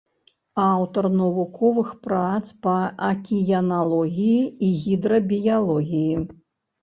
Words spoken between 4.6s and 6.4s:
і гідрабіялогіі.